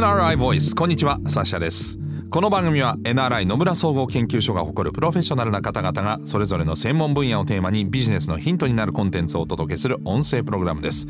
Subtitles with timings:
[0.00, 0.74] NRI ボイス。
[0.74, 1.98] こんにちはサッシャです。
[2.30, 11.06] この番組は NRI 野村総合研究所が誇るプロフェッショナルな方々がそれぞれの専門分野をテーマにビジネスのヒントになるコンテンツをお届けする音声プログラムです。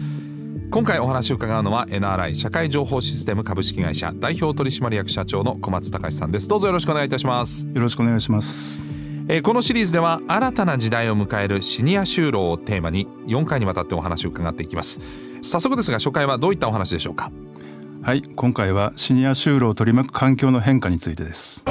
[0.72, 6.48] 今回お話を伺うのは NRI 社会情報システム株式会社代表取締役社長の小松隆さんです。
[6.48, 7.68] どうぞよろしくお願いいたします。
[7.72, 8.82] よろしくお願いします。
[9.28, 14.98] えーこのシリーズでは新たな時代を迎えるシニア就労をテーマに4回にわたってお話を伺っていきます。
[15.42, 17.30] 早速ですが初回はどういったお話でしょうか？
[18.02, 21.62] はい今回はシニア就労を取り巻く環境の変化についてです。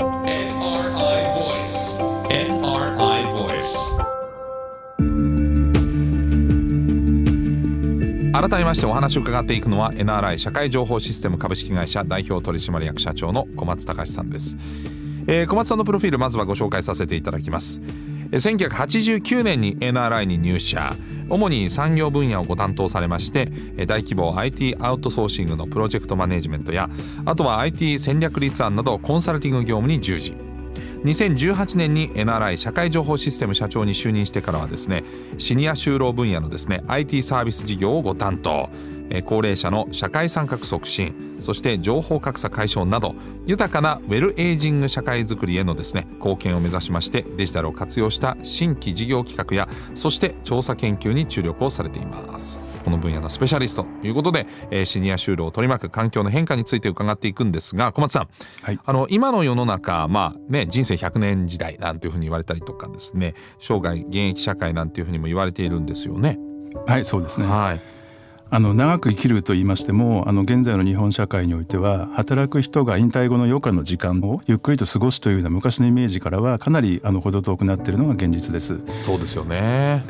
[8.32, 14.56] 改めましてお話を伺っていくのは NRI 社会情報システム株式会社代表取締役社長の小松隆さんです、
[15.28, 17.82] えー小松さんのプロフィールまずはご紹介させていただきます。
[18.32, 20.96] 1989年に NRI に入社。
[21.30, 23.52] 主に産業分野をご担当されまして
[23.86, 26.90] 大規模 IT アウトソーシングのプロジェクトマネジメントや
[27.26, 30.36] あとは IT 戦略立案などコンサルティング業務に従事。
[31.04, 35.06] 2018年に NRI 社会情報システム社長に就任してからはですね
[35.38, 38.70] シニア就労分野のですね IT サービス事業をご担当。
[39.10, 43.16] えー高齢者の社会参画促進そして情報格差解消など
[43.46, 52.66] 豊かなウェルエイジング社会づくりへのですね貢献を目指しましてデジタルを活用した新規事業企画やそして調査研究に注力をされています。
[52.84, 58.30] この分野のスペシャリストということで、えーシニア就労を取り巻く環境の変化について伺っていくんですが小松さん、
[58.64, 58.80] はい。
[58.84, 66.40] あの今の世の中まあね人生100年時代なんていうふうに言われたりとかですね生涯現役社会なんていうふうにも言われているんですよね。
[66.88, 67.46] はいそうですね。
[67.46, 67.99] はい
[68.52, 80.04] あの長く生きると言いましてもあの現在の日本社会においては働く人が引退後の余暇の時間をゆっくりと過ごすというような昔のイメージからはかなりあの程遠くなっているのが現実ですそうですよね。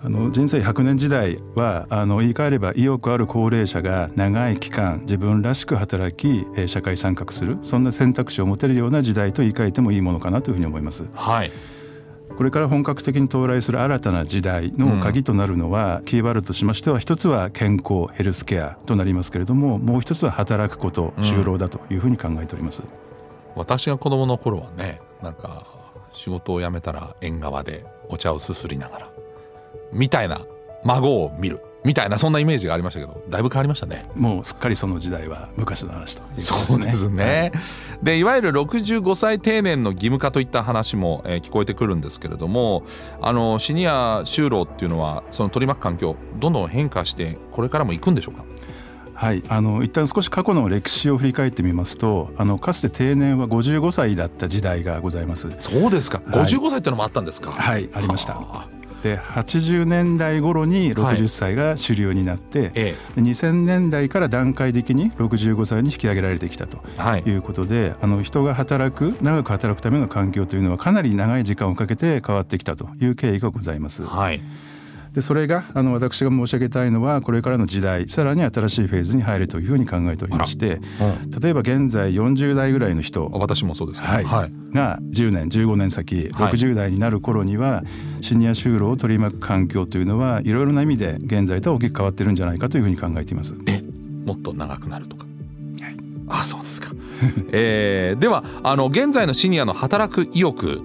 [0.00, 11.50] あの人生100年時代はあの言い換えれば意欲ある高齢者が長い期間自分らしく働きえー社会参画するそんな選択肢を持てるような時代と言い換えてもいいものかなというふうに思いますはい。
[12.38, 22.84] これから本格的に到来する新たな時代の鍵となるのは、キーワードとしましては一つは健康ヘルスケアとなりますけれどももう一つは働くこと就労だというふうに考えております、
[23.56, 25.66] 私が子供の頃はねなんか
[26.12, 29.10] 仕事を辞めたら縁側でお茶をすすりながら
[29.92, 30.40] みたいな
[30.84, 34.04] 孫を見るみたいなそんなイメージがありましたけどだいぶ変わりましたね。
[34.14, 37.50] もうすっかりその時代は昔の話ということそうですね。
[38.02, 42.82] でいわゆる65歳定年の義務化といった話も、えー聞こえてくるんですけれども
[43.22, 48.44] あのシニア就労っていうのはその取り巻く環境どんどん変化してこれからも行くんでしょうか？
[49.14, 55.48] はい、あの一旦少し過去の歴史を振り返ってみますとあのかつて定年は55歳だった時代がございます。
[55.58, 56.20] そうですか。
[56.26, 56.44] はい。
[56.44, 57.50] 55歳ってのもあったんですか？
[57.50, 58.34] はいありました
[58.98, 61.16] はあで80年代頃にはい。
[61.18, 66.78] 60歳が主流になって、えで2000年代から段階的に65歳に引き上げられてきたと
[67.16, 67.28] い。
[67.30, 74.04] いうことであの人が働く長く働くための環境というのはかなり長い時間をかけて変わってきたという経緯がございます。
[74.04, 74.40] はい
[75.18, 87.82] でそれがあの私が申し上げたいのはこれからの時代さらに新しいフェーズに入るというふうに考えておりましてうん例えば現在40代ぐらいの人私もそうですけどはいはいが10年15年先はい60代になる頃には
[88.20, 93.56] シニア就労を取り巻く環境というのはいろいろな意味で現在とは大きく変わってるんじゃないかというふうに考えています。
[93.66, 93.82] え
[94.24, 95.26] もっと長くなるとか？
[95.82, 95.96] はい
[96.28, 96.92] あそうですか。
[97.50, 100.80] えーではあの現在のシニアの働く意欲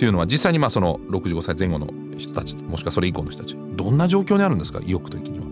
[0.00, 4.80] っていうのは実際にまあその65歳前後の人たちもしくはそれ以降の人たちどんな状況にあるんですか？
[4.82, 5.44] 意欲的には。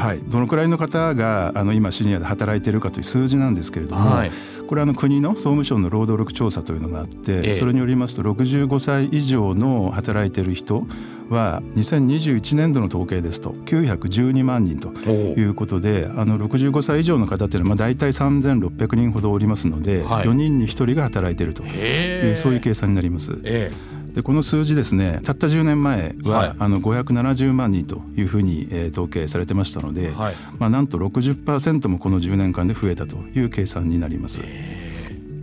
[0.00, 4.30] はい、どのくらいの方があの今シニアで働いているかという数字なんですけれども、はい。
[4.68, 7.54] これはあの国の総務省の労働力調査というのがあって、ええ。
[7.54, 10.86] それによりますと65歳以上の働いている人
[11.30, 20.26] は2021年度の統計ですと912万人ということであの65歳以上の方っていうのはまあ大体3600人ほどおりますので、はい。
[20.26, 23.32] 4人に1人が働いているとへいうそういう計算になります。
[23.44, 23.72] え
[24.16, 26.52] でこの数字ですねたった10年前は、はい。
[26.58, 30.34] あの570万人というふうに、えー統計されてましたので、えはい。
[30.58, 34.40] まあ、なんと60%もこの10年間で増えたという計算になります。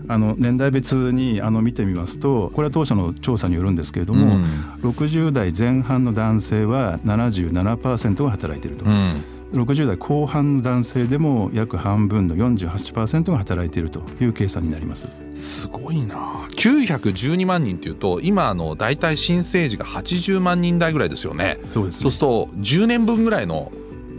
[0.07, 4.43] あの年代別にあの見てみますとこれは当社の調査によるんですけれども、うん。
[4.89, 15.07] 60代前半の男性は77%が働いていると、うん60代後半の男性でも約半分の48%が働いているという計算になります。
[15.35, 16.47] すごいな。
[16.55, 21.59] 912万人っていうと今あの大体新生児が80万人台ぐらいですよね。
[21.69, 22.01] そうですね。
[22.03, 23.71] そうすると10年分ぐらいの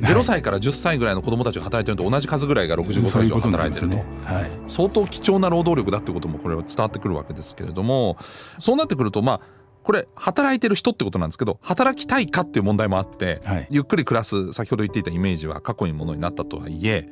[0.02, 0.12] はい。
[0.12, 3.96] 0歳から10歳ぐらいの子どもたちが働いてるのと同じ数ぐらいが65歳以上働いてると。
[3.96, 4.50] ねはい。
[4.68, 8.16] 相当貴重な労働力だってこともこれは伝わってくるわけですけれども
[8.58, 9.40] そうなってくるとまあ
[9.84, 13.66] これ働いてる人ってことなんですけど働きたいかっていう問題もあって、はい。
[13.70, 17.08] ゆっくり暮らす先ほど言っていたイメージは過去にものになったとはいえ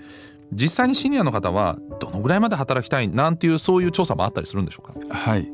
[0.52, 5.14] 実際にシニアの方はどのぐらいまで働きたいなんていうそういう調査もあったりするんでしょうか？
[5.14, 5.48] はい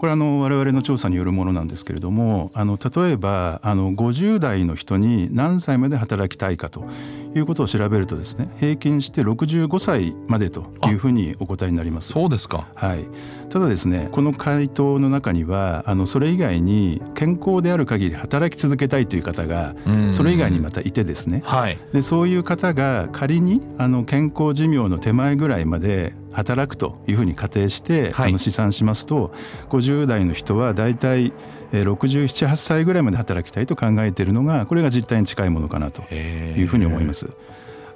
[0.00, 6.88] これあの我々の調査によるものなんですけれどもあの例えばあの50代の人に何歳まで働きたいかと
[7.34, 12.14] いうことを調べるとですね平均して65歳までというふうにお答えになります。
[12.14, 13.04] そうですか、はい、
[13.50, 19.74] ただですねこの回答の中にはあのそれ以外に健康である限り働き続けたいという方が
[20.12, 29.32] それ以外にまたいてですね、はい、でそういう方が仮にあの健康寿命の手前ぐらいまで働くというふうに仮定して、はい、あの試算しますと
[29.68, 31.32] 50代の人は大体
[31.72, 37.30] 678歳ぐらいまで働きたいと考えているのがこれが実態に近いものかなというふうに思います。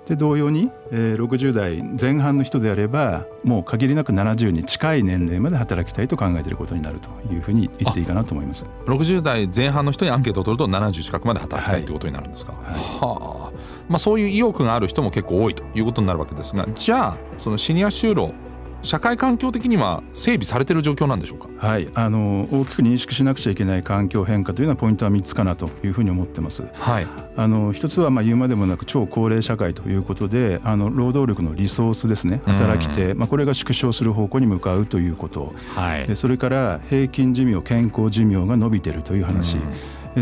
[0.06, 8.66] で同様に、えー、60代前半の人であればもう限りなく70に近い年齢まで働きたいと考えていることになるというふうに言っていいかなと思います。
[8.86, 13.52] 60代前半の人にアンケートを取ると70近くまで働きたいということになるんですか、はい、はあ。
[13.88, 18.32] まあ、そういう意欲がある人も結構多いということになるわけですがじゃあそのシニア就労
[18.84, 21.48] 社会環境的には整備されている状況なんでしょうか？
[21.56, 26.64] はい、あの大きく認識しなくちゃいけない環境変化というのはポイントは3つかなというふうに思ってます。
[26.74, 27.06] はい。
[27.36, 35.54] あの一つはまあ言うまでもなく超高齢社会ということで、あの労働力のリソースですね、働き手、まあこれが縮小する方向に向かうということ。
[35.74, 36.14] はい。
[36.14, 39.58] それから平均寿命、健康寿命が伸びているという話。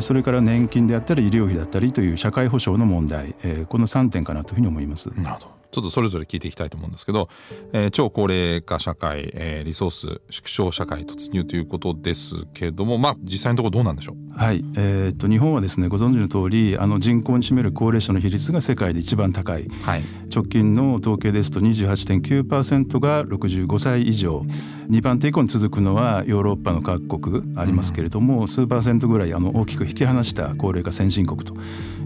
[0.01, 3.35] それから年金であったり医療費だったりという社会保障の問題、
[3.69, 5.11] この3点かなというふうに思います。
[5.17, 7.29] なるほどちょっとそれぞれ聞いていきたいと思うんですけど、
[7.73, 14.17] えー、超高齢化社会、えー、リソース縮小社会突入ということですけどもまあ実際のところどうなんでしょう？
[14.37, 20.03] はい、えー、っと日本はですねご存知の通りあの人口に占める高齢者の比率が世界で一番高い、はい、
[20.35, 24.45] 直近の統計ですと28.9%が65歳以上。
[24.91, 31.55] 2番手以降に続くのはヨーロッパの各国ありますけれども、うん、数パーセントぐらいあの大きく引き離した高齢化先進国と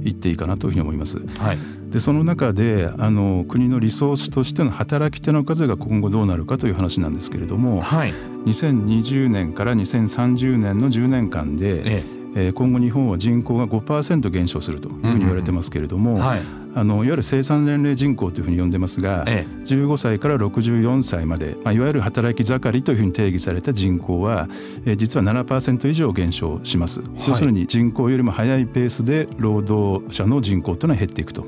[0.03, 1.19] 言っていいかなというふうに思います。
[1.39, 1.59] はい。
[1.91, 8.13] でその中であの国のリソースとしての働き手の数が今後どうなるかという話なんですけれども、はい、
[8.45, 12.16] 2020年から2030年の10年間で、ええ
[12.55, 16.41] 今後日本は人口が5%減少するというふうに言われてますけれども、はい、
[16.75, 24.49] あのいわゆる生産年齢人口というふうに呼んでますが、ええ、15歳から64歳まで、まあ、いわゆる働き盛りというふうに定義された人口は、
[24.85, 31.47] えー、実は7%以上減少します、はい、要するに人口よりも速いペースで労働者の人口というのは減っていくと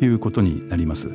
[0.00, 1.10] いうことになります。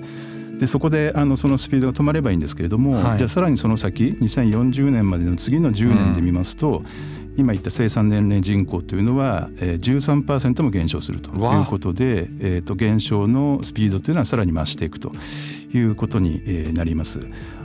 [0.60, 6.86] でそこであのそのスピードが止まればいいんですけれども、はい、じゃあさらにその先2040年までの次の10年で見ますと、うん、
[7.38, 15.12] 今言った生産年齢人口というのは、えー、13%も減少するということで、えー、と減少のスピードというのはさらに増していくと
[15.74, 17.20] いうことに、えー、なります。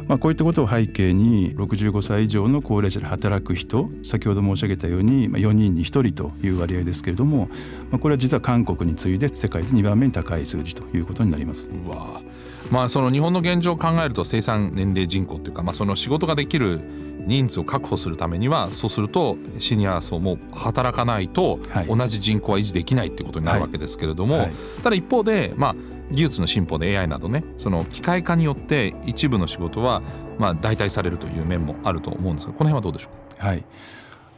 [0.09, 7.51] まあ、こういったことを背景に65歳以上の高齢者で働く人先ほど申し上げたように4人に1人という割合ですけれども、
[7.91, 11.69] まあ、これは実は韓国に次いで世界で2番目に高い数字ということになります。
[11.69, 12.23] うわ
[12.71, 16.81] まあ、その日本の現状を考えると生産年齢人口というか、まあ、その仕事ができる
[17.27, 25.77] 人数を確保するためにはそうするとシニア層も働かないと同じ人口は維持できないっていうことになるわけですけれども、はいはい、ただ一方でまあ
[26.11, 30.03] 技術の進歩で AI などねその機械化によって一部の仕事は
[30.39, 33.11] まあ代替されるという面もあると思うんですがこの辺はどうでしょ
[33.43, 33.65] うはい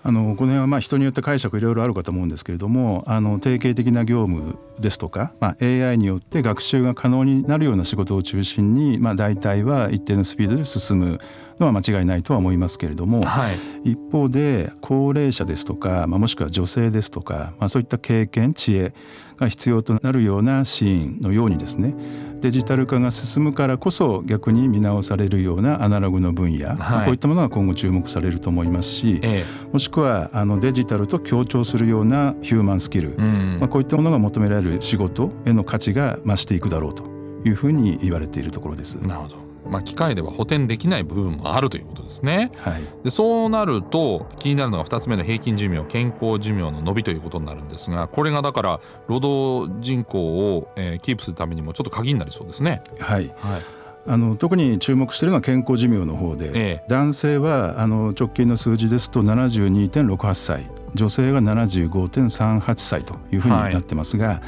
[0.03, 11.19] あのこの辺はまあ人によって解釈いろいろあるかと思うんですけれどもあの定型的な業務ですとか、まあ、AI によって学習が可能になるような仕事を中心に、まあ、大体は一定のスピードで進む
[11.61, 13.53] のは間違いないとは思いますけれども、は
[13.85, 18.95] い、一方で高齢者ですとか、まあ、もしくは女性ですとか、まあ、そういった経験知恵
[19.37, 21.95] が必要となるようなシーンのようにですね
[22.41, 37.05] デジタル化が進むからこそ逆に見直されるようなアナログの分野、はい、こういったものが今後注目されると思いますし、ええ、もしくはあのデジタルと協調するようなヒューマンスキル、うん、まあ、こういったものが求められる仕事への価値が増していくだろうと
[37.45, 38.95] いうふうに言われているところです。
[38.95, 42.51] なるほどまあ、機械では補填できない部分もあるということですね。
[42.59, 52.83] はい、でそうなると気になるのが2つ目の平均寿命健康寿命の伸びということになるんですがこれがだから労働人口を、えー、キープするためにもちょっと鍵になりそうですね。
[52.99, 53.63] はい、はい。
[54.07, 60.71] あの特に注目しているのは健康寿命の方で、ええ、男性はあの直近の数字ですと72.68歳。
[60.95, 64.41] 女性が75.38歳というふうになってますが、はい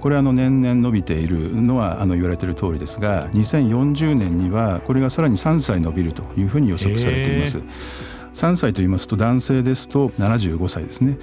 [0.00, 7.58] これはあの年々伸びているのはあの言われている通りですが2040年にはこれがさらに3歳伸びるというふうに予測されています。
[8.32, 11.18] 3歳と言いますと男性ですと75歳ですね、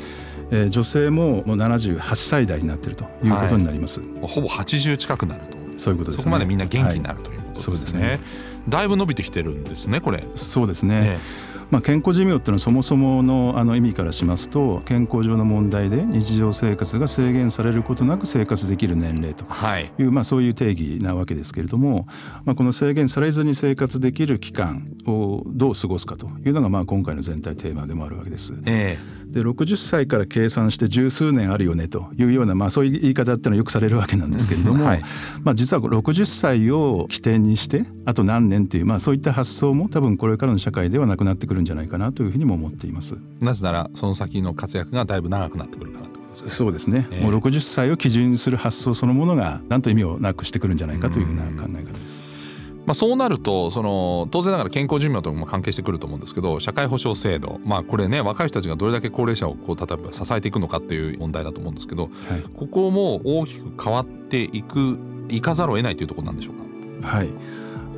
[0.51, 5.57] えー、女性ももう78歳代になっているということになります、はい、ほぼ80近くなると。
[5.77, 8.19] そういうことです、ね、そこまでみんな元気になる、はい、ということですね、そうですね
[8.69, 10.23] だいぶ伸びてきてるんですねこれ。
[10.35, 11.19] そうですね、
[11.71, 22.07] まあ、健康寿命っていうのはそもそものあの意味からしますと健康上の問題で日常生活が制限されることなく生活できる年齢という、はい、まあ、そういう定義なわけですけれども、
[22.45, 28.53] まあ、この制限されずに生活できる期間をどう過ごすかというのがまあ今回の全体テーマでもあるわけです。
[28.65, 35.01] えーで60歳から計算して十数年あるよねというような、まあ、そういう言い方っていうのはよくされるわけなんですけれども、はい、
[35.43, 43.17] まあ、実は60歳を起点にしてあと何年っていう、まあ、そういった発想も多分これからの社会ではなくなってくるんじゃないかなというふうにも思っています。
[43.39, 46.07] なぜならその先の活躍がだいぶ長くなってくるから
[46.47, 52.27] そうですね、えー、もう60歳を基準にする発想そのものが何と意味をなくしてくるんじゃないかというふうな考え方です。
[52.85, 62.11] まあ、そうなるとその当然ながら健康寿命とも関係してくると思うんですけど社会保障制度まあこれね若い人たちがどれだけ高齢者をこう例えば支えていくのかっていう問題だと思うんですけど、はい、
[62.55, 67.09] ここも大きく変わっていくいかざるを得ないというところなんでしょうか？
[67.09, 67.29] はい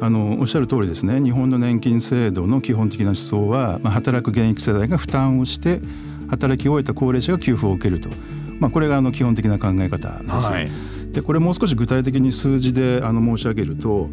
[0.01, 1.21] あのおっしゃる通りですね。
[1.21, 5.81] 日本の年金制度の基本的な思想は、まあ、働く現役世代が負担をして
[6.29, 8.09] 働き終えた高齢者が給付を受けると、
[8.59, 10.51] まあ、これがあの基本的な考え方です。
[10.51, 10.69] はい、
[11.11, 14.09] でこれもう少し具体的に数字であの申し上げると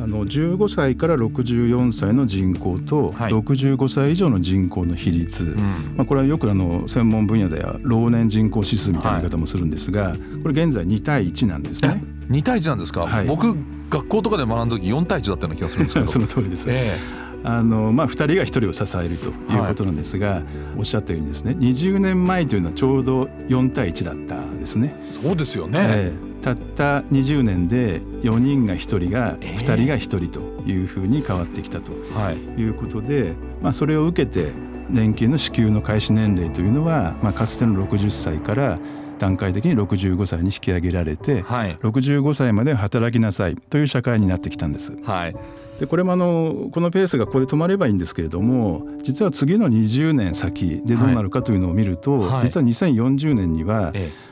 [0.00, 5.54] あの15歳から64歳の人口と65歳以上の人口の比率、はい、
[5.96, 12.02] まあ、これはよくあの専門分野では老年人口指数みたいな言い方もするんですが、これ現在2対1なんですね。
[12.32, 13.56] 2対1なんですか、はい、僕
[13.90, 16.06] 学校とかで学んだ時4対1だったような気がするんですけど。
[16.10, 20.42] その通りです、えー、あのまあ、2人が1人を支えるということなんですが、はい、
[20.78, 24.98] おっしゃったようにですね20年前というのはちょうど4対1だったんですね。
[25.04, 31.92] そうですよね、えーたった20年で4人が1人が2人が1人というふうに変わってきたと
[32.58, 32.64] い。
[32.64, 34.50] うことで、まあ、それを受けて
[34.90, 38.78] 年金の支給の開始年齢というのは、まあ、かつての60歳から
[39.22, 44.96] 段階的に65歳に引き上げられて、はい、65歳まで働きなさいという社会になってきたんです。
[45.04, 45.36] はい。
[45.78, 54.31] でこれもあのこのペースがここで止まればいいんですけれども実は次の20年先でどうなるかというのを見ると、はい、実は2040年には、ええ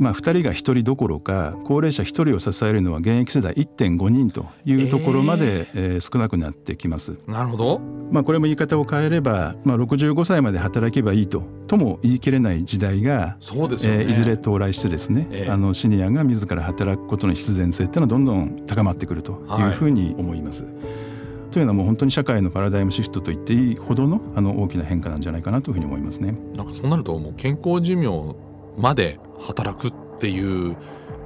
[0.00, 7.18] まあ、2人が1人どころか高齢者1人を支えるのは現役世代1.5人というところまで、えー、少なくなってきます。
[7.26, 7.80] なるほど、
[8.10, 20.64] まあ、これも言い方を変えれば、まあ、65歳まで働けばいいととも言い切れない時代がそうですね、えー、いずれ到来してですね、えー、あのシニアが自ら働くことの必然性っていうのはどんどん高まってくるというふうに思います。
[20.64, 21.10] はい
[21.50, 26.32] というのはもう本当に社会のパラダイムシフトと言っていいほどのあの大きな変化なんじゃないかなというふうに思いますね。
[26.54, 28.36] なんかそうなるともう健康寿命
[28.80, 30.76] まで働くっていう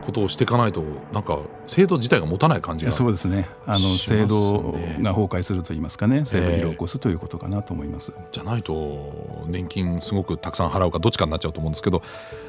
[0.04, 0.82] ことをしていかないと
[1.12, 3.48] なんか制度自体が持たない感じがそうですね。
[3.66, 6.24] あの、制度が崩壊するといいますかね。
[6.24, 12.02] 制度疲労を起こすということかなと思います、えー、じゃないと年金すごくたくさん払うかどっちかになっちゃうと思うんですけど、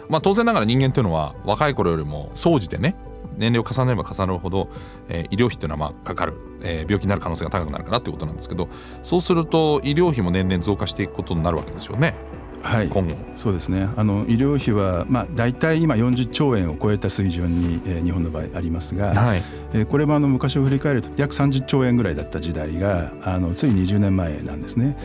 [0.09, 2.95] まあ、当然ながら人間っていうのは若い頃よりも総じてね
[3.37, 4.69] 年齢を重ねれば重なるほど、
[5.09, 8.69] えー、医療費っていうのはまあかかる、えー、病気になる可能性が高くなるからっていうことなんですけど
[9.03, 12.15] そうすると医療費も年々増加していくことになるわけですよね。
[12.65, 13.15] はい、今後。
[13.35, 13.87] そうですね。
[13.95, 19.43] あの医療費は、まあ、大体今40兆円を超えた水準に、えー、日本の場合ありますが、はい。
[19.73, 24.97] えー、これもあの昔を振り返ると約30兆円ぐらいだった時代があのつい20年前なんですね。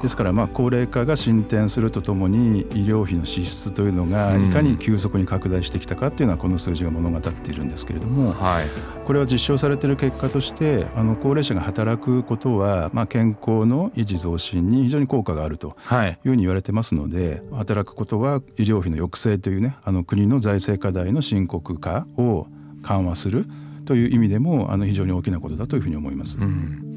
[0.00, 8.68] ですからまあ高齢化が進展するとともに医療費の支出というのがいかに急速に拡大してきたかっていうのはこの数字が物語っているんですけれども、はい、
[9.04, 22.46] これは実証されている結果としてあの高齢者が働くことは、まあ、健康の維持増進に非常に効果があるというふうに言われてますので、ので働くことは医療費の抑制というねあの国の財政課題の深刻化を
[22.82, 23.46] 緩和する
[23.84, 26.38] という意味でもあの非常に大きなことだというふうに思います。
[26.38, 26.96] うん、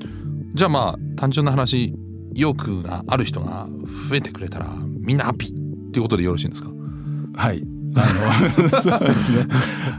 [0.53, 1.95] じゃあまあ単純な話
[2.33, 3.67] 意欲がある人が
[4.09, 4.67] 増えてくれたら
[4.99, 6.69] みんなハッピーっていうことでよろしいんですか？
[7.35, 7.63] はい
[7.95, 9.47] あのそうですね。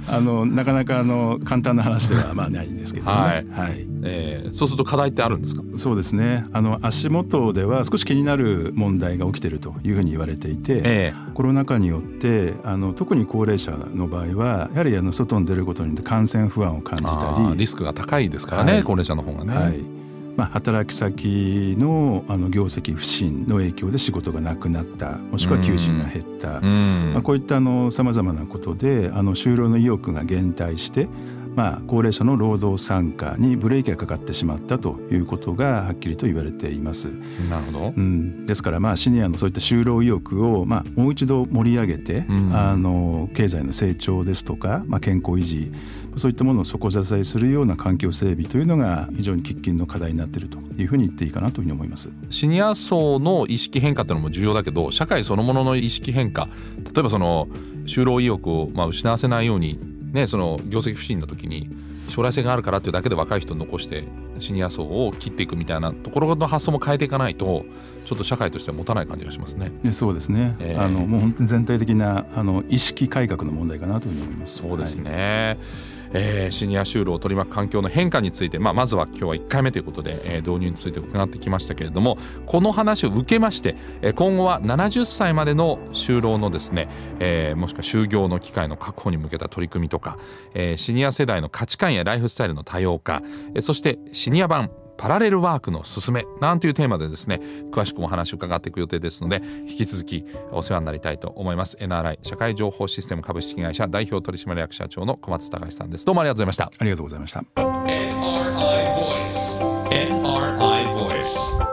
[0.09, 3.87] あのなかなかあの簡単な話ではまあないんですけど、ね、はい、はい。
[4.03, 5.63] えー、そうすると課題ってあるんですか？
[5.77, 6.47] そうですね。
[6.53, 19.55] あの足元では少し気になる問題が起きているというふうに言われていて、えー、コロナ禍によってあの特に高齢者の場合はやはりあの外に出ることによって感染不安を感じたりリスクが高いですからね、はい、高齢者の方がね。
[19.55, 19.96] はい
[20.37, 27.57] まあ、働き先のあの業績不振の影響で仕事がなくなったもしくは求人が減った、まあ、こういった
[27.91, 31.09] さまざまなことであの就労の意欲が減退して
[31.57, 37.09] まあ、高齢者の労働参加にブレーキがかかってしまったということがはっきりと言われています。
[37.49, 45.73] なるほど、うん、ですからまあシニアのそういった就労意欲をまあもう一度盛り上げて、うん、あの経済の成長ですとか、まあ、健康維持
[46.17, 52.11] そういったものを底支えするような環境整備というのが非常に喫緊の課題になっているというふうに言っていいかなというふうに思います。
[52.31, 56.49] シニア層の意識変化っていうのも重要だけど社会そのものの意識変化
[56.95, 57.49] 例えばその
[57.87, 61.69] 就労意欲をまあ失わせないようにねその業績不振の時に
[62.09, 64.05] 将来性があるからっていうだけで若い人を残して
[64.39, 67.65] シニア層を切っていくみたいなところの発想も変えていかないと
[68.05, 69.73] ちょっと社会としては持たない感じがしますね。
[69.93, 74.59] そうですね、えー、あのもう本当に全体的なあの意識改革の問題かなというふうに思います。
[74.59, 86.89] そうですね、はいえー、シニア就労を取り巻く環境の変化について、まあ、まずは今日は1回目ということで、えー、導入について伺ってきましたけれどもこの話を受けまして、え、今後は70歳までの就労のですね、
[87.21, 90.19] えー、もしくは就業の機会の確保に向けた取り組みとか、
[90.55, 93.23] えー、シニア世代の価値観やライフスタイルの多様化、
[93.55, 101.77] えー、そしてシニア版パラレルワークのすすめなんていうテーマでですね詳しくお話を伺っていく予定ですので引き続きお世話になりたいと思います。
[101.79, 106.05] NRI 社会情報システム株式会社代表取締役社長の小松隆さんです。
[106.05, 106.71] どうもありがとうございました。
[106.79, 107.41] ありがとうございました。
[107.41, 109.61] NRI Voice
[109.91, 111.66] NRI Voice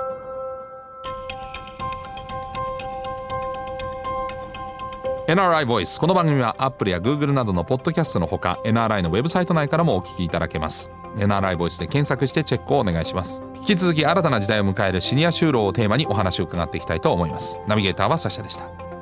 [5.27, 10.92] NRI Voice この番組は Apple や Google などのポッドキャストのほか NRI のウェブサイト内からもお聞きいただけます。
[11.15, 13.42] NRI ボイスで検索してチェックをお願いします。
[13.60, 17.58] 引き続き新たな時代を迎えるシニア就労をテーマにお話を伺っていきたいと思います。
[17.70, 18.92] ナビゲーターはサシャでした。